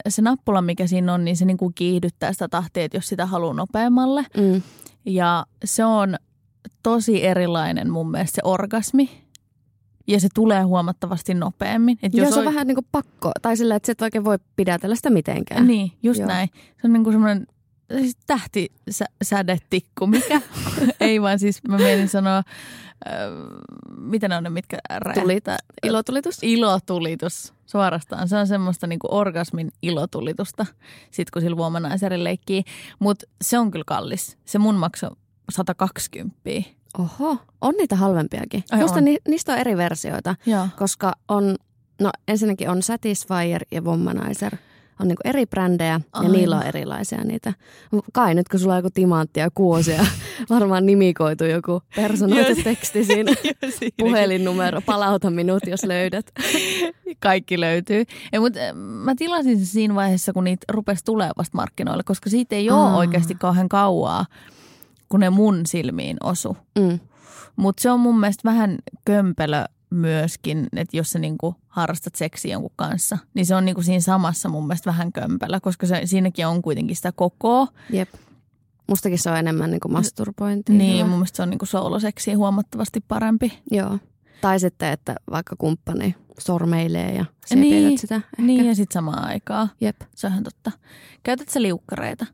[0.08, 3.54] se nappula, mikä siinä on, niin se niinku kiihdyttää sitä tahtia, että jos sitä haluaa
[3.54, 4.26] nopeammalle.
[4.36, 4.62] Mm.
[5.06, 6.16] Ja se on
[6.82, 9.10] tosi erilainen mun mielestä se orgasmi.
[10.06, 11.98] Ja se tulee huomattavasti nopeammin.
[12.02, 14.24] Et Jos se on oi- vähän niin kuin pakko, tai sillä, että sä et oikein
[14.24, 15.66] voi pidätellä sitä mitenkään.
[15.66, 16.28] Niin, just Joo.
[16.28, 16.48] näin.
[16.54, 17.46] Se on niinku semmoinen
[17.96, 20.40] siis tähtisädetikku, mikä
[21.00, 22.44] ei vaan siis, mä menin sanoa, äh,
[23.96, 25.22] mitä ne on ne, mitkä räjähtää?
[25.22, 25.44] Tulit,
[25.82, 26.38] ilotulitus.
[26.42, 28.28] Ilotulitus suorastaan.
[28.28, 30.66] Se on semmoista niinku orgasmin ilotulitusta,
[31.10, 32.64] sit kun sillä womanizeri leikkii.
[32.98, 34.38] Mutta se on kyllä kallis.
[34.44, 35.10] Se mun maksoi
[35.50, 36.40] 120.
[36.98, 38.64] Oho, on niitä halvempiakin.
[38.70, 39.04] Ai Musta on.
[39.04, 40.68] ni, niistä on eri versioita, Joo.
[40.76, 41.56] koska on,
[42.00, 44.56] no ensinnäkin on Satisfyer ja Womanizer.
[45.00, 46.32] On niinku eri brändejä ja Aivan.
[46.32, 47.52] niillä on erilaisia niitä.
[48.12, 50.06] Kai nyt kun sulla on joku timantti ja kuosi ja
[50.50, 53.32] varmaan nimikoitu joku personoitu teksti siinä.
[54.00, 56.26] Puhelinnumero, palauta minut, jos löydät.
[57.20, 58.04] Kaikki löytyy.
[58.32, 62.56] Ja, mutta mä tilasin sen siinä vaiheessa, kun niitä rupesi tulemaan vasta markkinoille, koska siitä
[62.56, 62.96] ei ole Aa.
[62.96, 64.26] oikeasti kauhean kauaa,
[65.08, 66.56] kun ne mun silmiin osu.
[66.78, 66.98] Mm.
[67.56, 72.72] Mutta se on mun mielestä vähän kömpelö myöskin, että jos sä niinku harrastat seksiä jonkun
[72.76, 76.62] kanssa, niin se on niinku siinä samassa mun mielestä vähän kömpelö, koska se, siinäkin on
[76.62, 77.68] kuitenkin sitä kokoa.
[77.90, 78.08] Jep.
[78.88, 80.74] Mustakin se on enemmän niinku masturbointia.
[80.74, 83.58] Niin, mun mielestä se on niinku sooloseksiä huomattavasti parempi.
[83.70, 83.98] Joo.
[84.40, 87.24] Tai sitten, että vaikka kumppani sormeilee ja
[87.54, 88.42] Niin, pidät sitä ehkä.
[88.42, 89.70] Niin ja sitten samaan aikaan.
[89.80, 89.96] Jep.
[90.14, 90.70] Se on ihan totta.
[91.22, 92.26] Käytät sä liukkareita?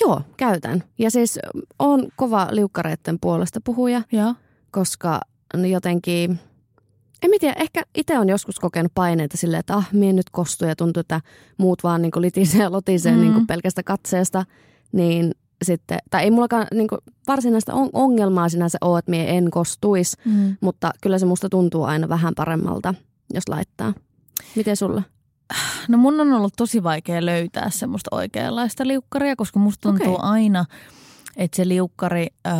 [0.00, 0.84] Joo, käytän.
[0.98, 1.38] Ja siis
[1.78, 4.34] on kova liukkareiden puolesta puhuja, Joo.
[4.70, 5.20] koska
[5.56, 6.38] ne jotenkin,
[7.22, 10.68] En mä tiedä, ehkä itse on joskus kokenut paineita silleen, että ah, mie nyt kostuu
[10.68, 11.20] ja tuntuu, että
[11.58, 13.20] muut vaan niin litisee ja lotisee mm.
[13.20, 14.44] niin pelkästä katseesta.
[14.92, 16.88] Niin sitten, tai ei mullakaan niin
[17.26, 20.56] varsinaista ongelmaa sinänsä ole, että mie en kostuisi, mm.
[20.60, 22.94] mutta kyllä se musta tuntuu aina vähän paremmalta,
[23.34, 23.94] jos laittaa.
[24.56, 25.02] Miten sulla?
[25.88, 30.30] No mun on ollut tosi vaikea löytää semmoista oikeanlaista liukkaria, koska musta tuntuu okay.
[30.30, 30.64] aina,
[31.36, 32.52] että se liukkari öö,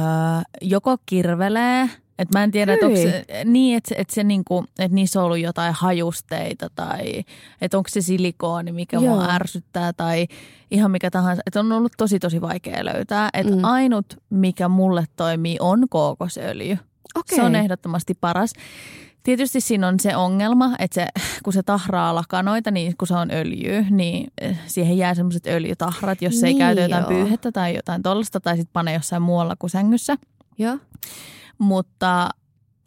[0.62, 4.94] joko kirvelee– et mä en tiedä, että onko se niin, että, että, se niinku, että
[4.94, 7.24] niissä on ollut jotain hajusteita tai
[7.60, 9.14] että onko se silikooni, mikä Joo.
[9.14, 10.26] mua ärsyttää tai
[10.70, 11.42] ihan mikä tahansa.
[11.46, 13.28] Että on ollut tosi tosi vaikea löytää.
[13.34, 13.64] Että mm.
[13.64, 16.78] ainut, mikä mulle toimii, on kookosöljy.
[17.14, 17.36] Okay.
[17.36, 18.52] Se on ehdottomasti paras.
[19.22, 21.06] Tietysti siinä on se ongelma, että se,
[21.44, 26.22] kun se tahraa lakanoita, niin kun se on öljy, niin eh, siihen jää semmoiset öljytahrat,
[26.22, 27.08] jos niin, ei käytä jotain joo.
[27.08, 30.16] pyyhettä tai jotain tollasta tai sitten pane jossain muualla kuin sängyssä.
[30.58, 30.78] Joo
[31.58, 32.28] mutta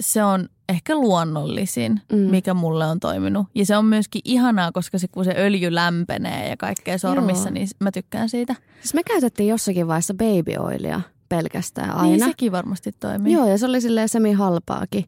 [0.01, 2.17] se on ehkä luonnollisin, mm.
[2.17, 3.47] mikä mulle on toiminut.
[3.55, 7.53] Ja se on myöskin ihanaa, koska se, kun se öljy lämpenee ja kaikkea sormissa, Joo.
[7.53, 8.55] niin mä tykkään siitä.
[8.81, 12.03] Siis me käytettiin jossakin vaiheessa baby oilia pelkästään aina.
[12.03, 13.33] Niin sekin varmasti toimii.
[13.33, 15.05] Joo, ja se oli silleen semi halpaakin.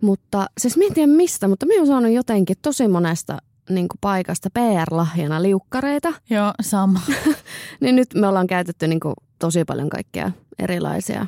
[0.00, 3.38] Mutta siis mä en tiedä mistä, mutta mä oon saanut jotenkin tosi monesta
[3.70, 6.12] niin paikasta PR-lahjana liukkareita.
[6.30, 7.00] Joo, sama.
[7.80, 9.00] niin nyt me ollaan käytetty niin
[9.38, 11.26] tosi paljon kaikkea erilaisia.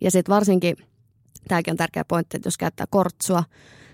[0.00, 0.76] Ja sitten varsinkin–
[1.48, 3.44] tämäkin on tärkeä pointti, että jos käyttää kortsua,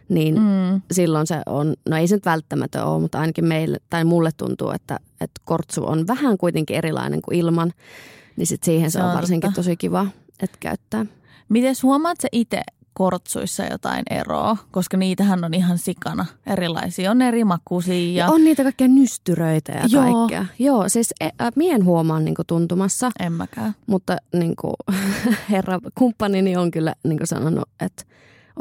[0.08, 0.82] niin mm.
[0.92, 4.70] silloin se on, no ei se nyt välttämätön ole, mutta ainakin meille tai mulle tuntuu,
[4.70, 7.72] että, että kortsu on vähän kuitenkin erilainen kuin ilman,
[8.36, 9.60] niin sit siihen se, se on, on varsinkin totta.
[9.60, 10.06] tosi kiva,
[10.42, 11.06] että käyttää.
[11.48, 12.62] Miten huomaat se itse
[12.94, 17.10] kortsuissa jotain eroa, koska niitähän on ihan sikana erilaisia.
[17.10, 18.24] On eri makuisia.
[18.24, 18.30] Ja...
[18.30, 20.02] On niitä kaikkia nystyröitä ja Joo.
[20.02, 20.46] kaikkea.
[20.58, 23.10] Joo, siis ä, mien huomaan niinku tuntumassa.
[23.20, 23.74] En mäkään.
[23.86, 24.74] Mutta niinku,
[25.50, 28.04] herra kumppanini on kyllä niinku sanonut, että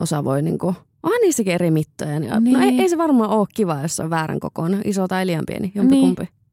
[0.01, 0.67] osa voi niinku,
[1.03, 2.19] onhan niissäkin eri mittoja.
[2.19, 2.53] Niin.
[2.53, 5.71] No ei, ei, se varmaan ole kiva, jos on väärän kokoinen, iso tai liian pieni,
[5.75, 6.23] jompikumpi.
[6.23, 6.43] Niin.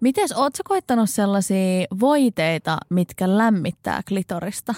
[0.00, 4.74] Mites, ootko koittanut sellaisia voiteita, mitkä lämmittää klitorista?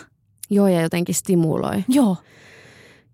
[0.51, 1.85] Joo, ja jotenkin stimuloi.
[1.89, 2.17] Joo.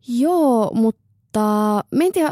[0.09, 2.31] Joo, mutta mä en tiedä,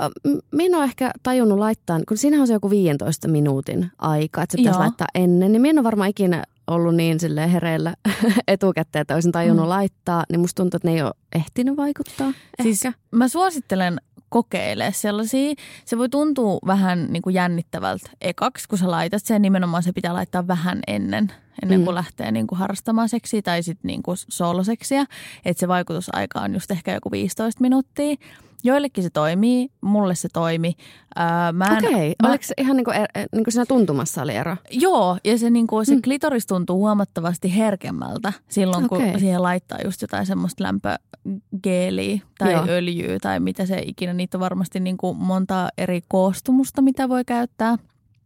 [0.53, 4.53] mä en ole ehkä tajunnut laittaa, kun siinä on se joku 15 minuutin aika, että
[4.53, 4.83] se pitäisi Joo.
[4.83, 7.95] laittaa ennen, niin mä en ole varmaan ikinä ollut niin sille hereillä
[8.49, 9.71] etukäteen, että olisin tajunnut mm.
[9.71, 12.33] laittaa, niin musta tuntuu, että ne ei ole ehtinyt vaikuttaa.
[12.63, 12.99] Siis ehkä.
[13.11, 15.55] mä suosittelen kokeile sellaisia.
[15.85, 19.43] Se voi tuntua vähän niin kuin jännittävältä ekaksi, kun sä laitat sen.
[19.43, 21.95] Nimenomaan se pitää laittaa vähän ennen, ennen kuin mm.
[21.95, 25.07] lähtee niin kuin harrastamaan seksiä tai sitten niin kuin sooloseksiä.
[25.45, 28.17] Että se vaikutusaika on just ehkä joku 15 minuuttia.
[28.65, 30.75] Joillekin se toimii, mulle se toimi.
[31.19, 32.31] Öö, Okei, okay.
[32.31, 34.57] oliko se ihan niin kuin, er, niin kuin siinä tuntumassa oli ero?
[34.71, 36.03] Joo, ja se, niin kuin, se mm.
[36.03, 39.11] klitoris tuntuu huomattavasti herkemmältä silloin, okay.
[39.11, 42.65] kun siihen laittaa just jotain semmoista lämpögeeliä tai Joo.
[42.69, 44.13] öljyä tai mitä se ikinä.
[44.13, 47.79] Niitä on varmasti niin kuin monta eri koostumusta, mitä voi käyttää.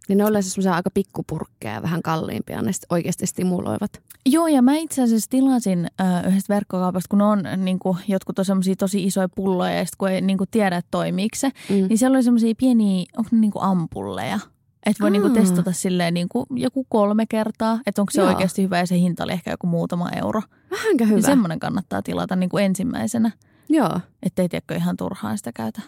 [0.08, 4.02] Niin ne on yleensä semmoisia aika pikkupurkkeja ja vähän kalliimpia, ne oikeasti stimuloivat.
[4.26, 8.44] Joo, ja mä itse asiassa tilasin äh, yhdestä verkkokaupasta, kun on niin kuin, jotkut on
[8.44, 11.74] semmoisia tosi isoja pulloja, ja sitten kun ei niin kuin, tiedä, että toimiiko se, mm.
[11.74, 14.38] niin siellä oli semmoisia pieniä, onko ne niin kuin ampulleja?
[14.86, 18.28] Että voi niinku testata silleen niinku joku kolme kertaa, että onko se Joo.
[18.28, 20.42] oikeasti hyvä ja se hinta oli ehkä joku muutama euro.
[20.70, 21.16] Vähänkö hyvä?
[21.16, 23.30] Niin semmoinen kannattaa tilata niinku ensimmäisenä.
[23.68, 24.00] Joo.
[24.22, 25.82] Että ei tiedäkö ihan turhaan sitä käytä.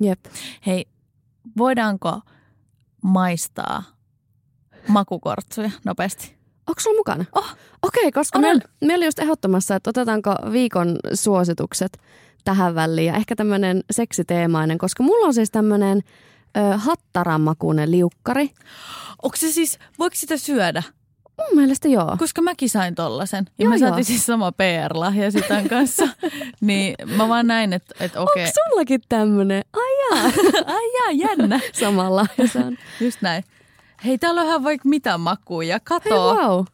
[0.00, 0.20] Jep.
[0.66, 0.86] Hei,
[1.56, 2.20] voidaanko
[3.02, 3.82] maistaa
[4.88, 6.36] makukortsuja nopeasti?
[6.66, 7.24] Onko sulla mukana?
[7.32, 7.56] Oh.
[7.82, 11.98] Okei, okay, koska meillä me oli just ehdottomassa, että otetaanko viikon suositukset
[12.44, 16.00] tähän väliin ja ehkä tämmöinen seksiteemainen, koska mulla on siis tämmöinen
[16.76, 18.50] hattaranmakuinen liukkari.
[19.22, 20.82] Onko se siis, voiko sitä syödä?
[21.48, 22.16] Mun mielestä joo.
[22.18, 23.44] Koska mäkin sain tollasen.
[23.58, 26.08] Ja joo, me saatiin siis sama PR-lahja sitä kanssa.
[26.60, 28.22] niin mä vaan näin, että et, okei.
[28.22, 28.42] Okay.
[28.42, 29.64] Onko sullakin tämmönen?
[29.72, 30.32] Ai jaa.
[30.76, 31.60] Ai jaa, jännä.
[31.72, 32.26] Samalla.
[33.00, 33.44] Just näin.
[34.04, 35.80] Hei, täällä on ihan vaikka mitä makuja.
[35.80, 36.34] Kato.
[36.34, 36.64] Hei, wow.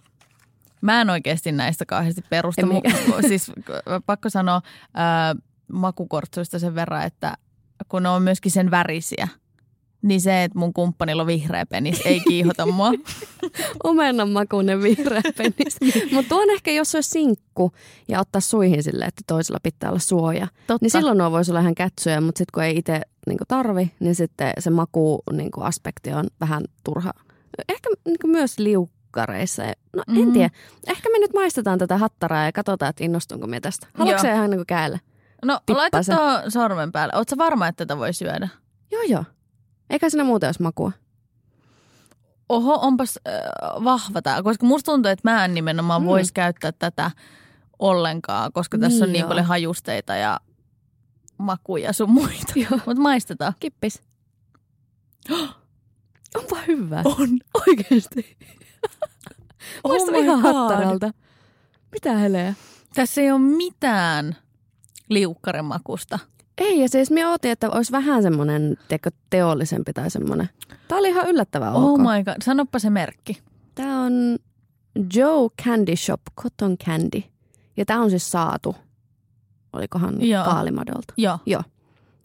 [0.80, 2.62] Mä en oikeasti näistä kauheasti perusta.
[2.62, 3.52] Mu- siis
[4.06, 7.34] pakko sanoa äh, makukortsuista sen verran, että
[7.88, 9.28] kun ne on myöskin sen värisiä–
[10.02, 12.92] niin se, että mun kumppanilla on vihreä penis, ei kiihota mua.
[13.84, 15.76] Omenan makuinen vihreä penis.
[16.12, 17.72] Mutta on ehkä, jos olisi sinkku
[18.08, 20.46] ja ottaa suihin sille, että toisella pitää olla suoja.
[20.66, 20.84] Totta.
[20.84, 24.14] Niin silloin nuo voisi olla ihan kätsyjä, mutta sitten kun ei itse niin tarvi, niin
[24.14, 27.12] sitten se maku niin aspekti on vähän turha.
[27.68, 29.62] Ehkä niin myös liukkareissa.
[29.62, 30.32] No en mm-hmm.
[30.32, 30.50] tiedä.
[30.86, 33.86] Ehkä me nyt maistetaan tätä hattaraa ja katsotaan, että innostunko me tästä.
[33.94, 34.98] Haluatko se ihan niin käällä?
[35.44, 37.14] No laita tuo sormen päälle.
[37.16, 38.48] Oletko varma, että tätä voi syödä?
[38.90, 39.24] Joo, joo.
[39.90, 40.92] Eikä siinä muuten olisi makua.
[42.48, 43.34] Oho, onpas äh,
[43.84, 46.06] vahva tämä, koska musta tuntuu, että mä en nimenomaan mm.
[46.06, 47.10] voisi käyttää tätä
[47.78, 50.40] ollenkaan, koska tässä niin on niin paljon hajusteita ja
[51.38, 52.52] makuja sun muita.
[52.70, 53.52] Mutta maistetaan.
[53.60, 54.02] Kippis.
[56.36, 57.02] Onpa hyvä.
[57.04, 57.38] On.
[57.68, 58.36] Oikeesti.
[59.84, 60.54] Oh Maistuu my ihan God.
[60.54, 61.10] hattaralta.
[61.92, 62.54] Mitä heleä?
[62.94, 64.36] Tässä ei ole mitään
[65.08, 66.18] liukkaren makusta.
[66.58, 70.48] Ei, ja siis minä ootin, että olisi vähän semmoinen teko, teollisempi tai semmoinen.
[70.88, 71.98] Tämä oli ihan yllättävän Oh ok.
[71.98, 73.38] my god, sanoppa se merkki.
[73.74, 74.38] Tämä on
[75.14, 77.22] Joe Candy Shop Cotton Candy.
[77.76, 78.76] Ja tämä on siis saatu.
[79.72, 80.44] Olikohan Joo.
[80.44, 81.14] Kaalimadolta.
[81.16, 81.38] Joo.
[81.46, 81.62] Joo.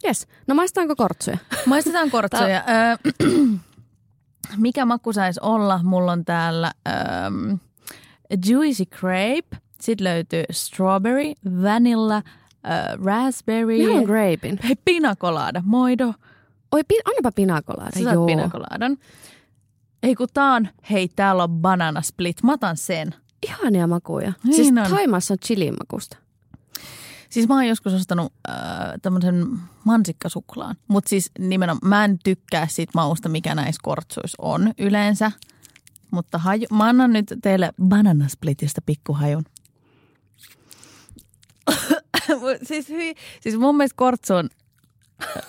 [0.06, 0.28] Yes.
[0.48, 1.38] No maistaanko kortsuja?
[1.66, 2.64] Maistetaan kortsoja.
[2.68, 2.98] Ö,
[4.58, 5.80] mikä maku saisi olla?
[5.84, 7.52] Mulla on täällä ähm,
[8.50, 9.58] Juicy Crepe.
[9.82, 12.22] Sitten löytyy Strawberry, Vanilla,
[12.66, 14.60] äh, Raspberry, Minä on grapein.
[14.68, 16.14] Hei, Pina Colada, Moido.
[16.72, 17.92] Oi, pi- annapa pinakolaada.
[17.98, 18.98] Sä saat Pina Coladan.
[20.04, 23.16] Ei kun tää on, hei täällä on banana split, mä otan sen.
[23.48, 24.34] Ihania makuja.
[24.44, 24.90] Niin siis on.
[24.90, 26.18] Taimassa on chilin makusta.
[27.30, 28.56] Siis mä oon joskus ostanut äh,
[29.02, 29.46] tämmöisen
[29.84, 30.76] mansikkasuklaan.
[30.88, 35.32] Mutta siis nimenomaan mä en tykkää siitä mausta, mikä näissä kortsuissa on yleensä.
[36.12, 39.46] Mutta haju, mä annan nyt teille banana splitistä pikkuhajun.
[42.68, 44.50] siis, hyi, siis mun mielestä kortsu on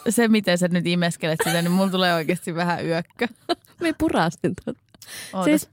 [0.09, 3.29] se, miten sä nyt imeskelet sitä, niin mulla tulee oikeasti vähän yökkö.
[3.81, 4.81] Me purasin tuota.
[5.33, 5.45] Ootas.
[5.45, 5.69] Siis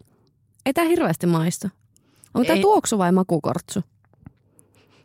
[0.66, 1.68] ei tää hirveästi maistu.
[2.34, 3.84] Onko tää tuoksu vai makukortsu?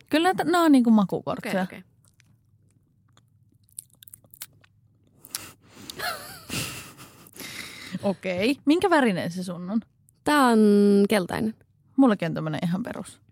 [0.09, 1.63] Kyllä nämä on niinku makukortsuja.
[1.63, 1.81] okay.
[8.03, 8.51] Okei.
[8.51, 8.61] Okay.
[8.65, 9.81] Minkä värinen se sun on?
[10.23, 10.59] Tää on
[11.09, 11.55] keltainen.
[11.97, 13.26] Mullakin on tämmönen ihan perus.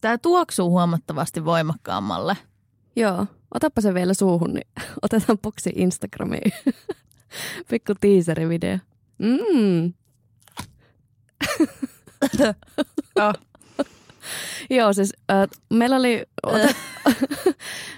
[0.00, 2.36] Tää tuoksuu huomattavasti voimakkaammalle.
[2.96, 3.26] Joo.
[3.54, 4.66] Otappa se vielä suuhun, niin
[5.02, 6.52] otetaan boksi Instagramiin.
[7.70, 8.78] Pikku teaserivideo.
[9.18, 9.92] Mm.
[13.20, 13.34] Oh.
[14.70, 16.76] Joo, siis äh, meillä oli, otet,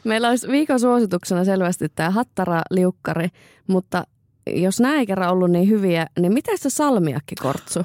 [0.04, 3.28] meillä olisi viikon suosituksena selvästi tämä hattara-liukkari,
[3.66, 4.06] mutta
[4.46, 7.80] jos nämä ei kerran ollut niin hyviä, niin mitä se salmiakkikortsu?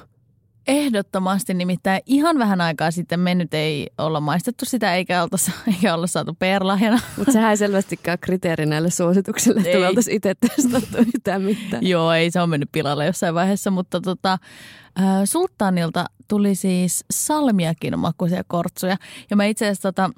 [0.68, 5.94] Ehdottomasti nimittäin ihan vähän aikaa sitten me nyt ei olla maistettu sitä eikä, oltaisi, eikä
[5.94, 7.00] olla saatu perlahjana.
[7.18, 11.88] Mutta sehän ei selvästikään kriteeri näille suosituksille, että me oltaisiin itse testattu yhtään mitään.
[11.88, 14.38] Joo, ei se on mennyt pilalle jossain vaiheessa, mutta tota,
[15.00, 18.98] äh, Sulttaanilta tuli siis salmiakin makuisia kortsuja.
[19.30, 20.10] Ja mä itse asiassa tota,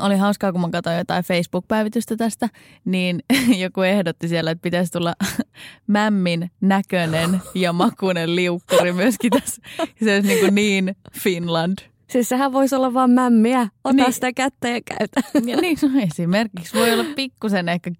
[0.00, 2.48] oli hauskaa, kun mä katsoin jotain Facebook-päivitystä tästä,
[2.84, 3.20] niin
[3.64, 5.14] joku ehdotti siellä, että pitäisi tulla
[5.86, 9.62] mämmin näköinen ja makuinen liukkari myöskin tässä.
[10.04, 11.78] Se olisi niin, kuin niin Finland.
[12.10, 13.68] Siis sehän voisi olla vaan mämmiä.
[13.84, 14.12] Ota Niin.
[14.12, 15.22] sitä kättä ja käytä.
[15.46, 17.90] Ja niin, no esimerkiksi voi olla pikkusen ehkä,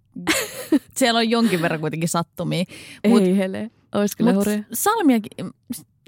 [0.96, 2.64] siellä on jonkin verran kuitenkin sattumia.
[3.08, 3.70] Mut- Ei hele.
[3.94, 4.62] Ois kyllä Mut hurja.
[4.72, 5.30] salmiakin,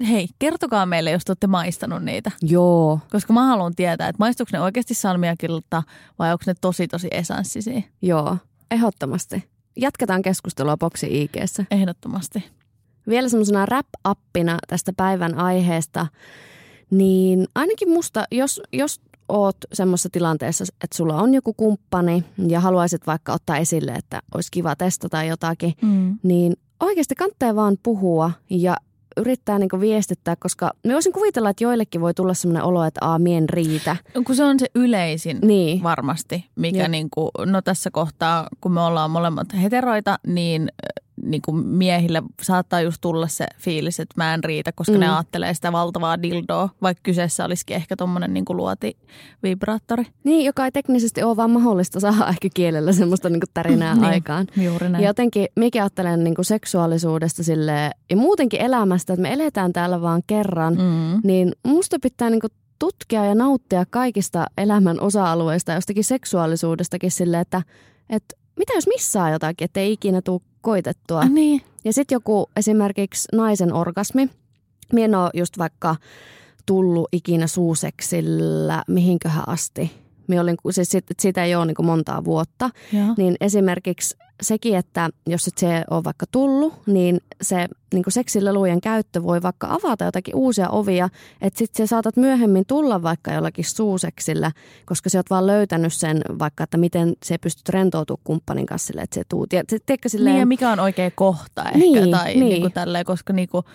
[0.09, 2.31] hei, kertokaa meille, jos te olette maistanut niitä.
[2.41, 2.99] Joo.
[3.11, 5.83] Koska mä haluan tietää, että maistuuko ne oikeasti salmiakilta
[6.19, 7.81] vai onko ne tosi tosi esanssisia.
[8.01, 8.37] Joo,
[8.71, 9.49] ehdottomasti.
[9.75, 11.65] Jatketaan keskustelua boksi IGssä.
[11.71, 12.43] Ehdottomasti.
[13.07, 16.07] Vielä semmoisena rap-appina tästä päivän aiheesta,
[16.91, 23.07] niin ainakin musta, jos, jos oot semmoisessa tilanteessa, että sulla on joku kumppani ja haluaisit
[23.07, 26.19] vaikka ottaa esille, että olisi kiva testata jotakin, Mm.
[26.23, 28.77] niin oikeasti kannattaa vaan puhua ja
[29.17, 33.19] yrittää niinku viestittää, koska me voisin kuvitella, että joillekin voi tulla semmoinen olo, että aa,
[33.19, 33.95] mien riitä.
[34.25, 35.83] Kun se on se yleisin Niin.
[35.83, 36.91] varmasti, mikä Jep.
[36.91, 40.71] niin kuin, no tässä kohtaa, kun me ollaan molemmat heteroita, niin,
[41.23, 44.99] niin kuin miehille saattaa just tulla se fiilis, että mä en riitä, koska mm.
[44.99, 50.05] ne ajattelee sitä valtavaa dildoa, vaikka kyseessä olisikin ehkä tommonen niin kuin luoti-vibraattori.
[50.23, 54.47] Niin, joka ei teknisesti ole vaan mahdollista saada ehkä kielellä semmoista niinku tärinää Niin, aikaan.
[54.57, 55.03] Juuri näin.
[55.03, 60.01] Ja jotenkin mikä ajattelen niin kuin seksuaalisuudesta sille ja muutenkin elämästä, että me eletään täällä
[60.01, 61.19] vaan kerran, mm.
[61.23, 67.39] Niin musta pitää niin kuin tutkia ja nauttia kaikista elämän osa-alueista ja jostakin seksuaalisuudestakin sille,
[67.39, 67.61] että,
[68.09, 71.25] että mitä jos missaa jotakin, että ei ikinä tule koitettua.
[71.25, 71.61] Niin.
[71.85, 74.29] Ja sitten joku esimerkiksi naisen orgasmi.
[74.93, 75.95] Mie en ole just vaikka
[76.65, 79.91] tullut ikinä suuseksillä mihinköhän asti.
[80.27, 82.69] Mie olin, siis sit, siitä ei ole niin montaa vuotta.
[82.93, 83.13] Joo.
[83.17, 89.23] Niin esimerkiksi sekin, että jos et se ole vaikka tullut, niin se niin seksilelujen käyttö
[89.23, 91.09] voi vaikka avata jotakin uusia ovia,
[91.41, 94.51] että sitten sä saatat myöhemmin tulla vaikka jollakin suuseksillä,
[94.85, 99.03] koska sä oot vaan löytänyt sen vaikka, että miten se pystyt rentoutumaan kumppanin kanssa silleen,
[99.03, 99.47] että se tuu.
[99.47, 102.39] Tiedät- tiedätkö, silleen, Niin ja mikä on oikea kohta ehkä Niin, tai niin.
[102.39, 103.65] Niin kuin tälleen, koska niin kuin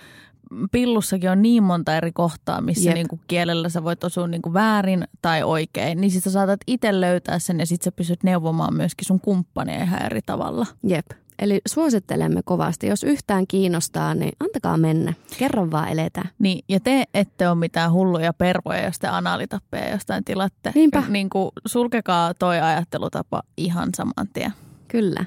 [0.72, 2.94] pillussakin on niin monta eri kohtaa, missä Jep.
[2.94, 6.00] niin kuin kielellä sä voit osua niin kuin väärin tai oikein.
[6.00, 9.82] Niin sit sä saatat itse löytää sen ja sit sä pystyt neuvomaan myöskin sun kumppania
[9.82, 10.66] ihan eri tavalla.
[10.82, 11.06] Jep.
[11.38, 12.86] Eli suosittelemme kovasti.
[12.86, 15.12] Jos yhtään kiinnostaa, niin antakaa mennä.
[15.38, 16.30] Kerran vaan eletään.
[16.38, 20.72] Niin, ja te ette ole mitään hulluja pervoja, jos te anaalitappeja jostain tilatte.
[20.74, 21.02] Niinpä.
[21.08, 24.52] Niin kuin, sulkekaa toi ajattelutapa ihan saman tien.
[24.88, 25.24] Kyllä.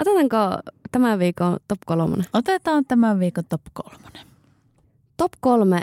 [0.00, 0.36] Otetaanko
[0.92, 2.26] tämän viikon top kolmonen?
[2.32, 4.26] Otetaan tämän viikon top kolmonen.
[5.16, 5.80] Top kolme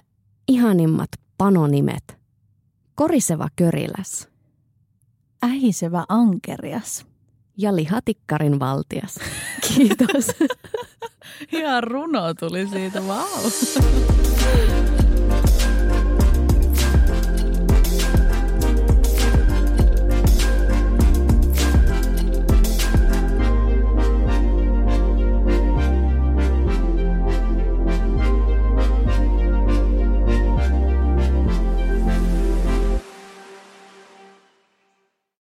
[0.48, 2.18] ihanimmat panonimet.
[2.96, 4.28] Koriseva köriläs
[5.44, 7.06] Ähisevä ankerias.
[7.58, 9.20] ja lihatikkarin valtias.
[9.68, 10.28] Kiitos.
[11.52, 13.28] Ihan runo tuli siitä, vau.
[14.44, 15.13] Wow.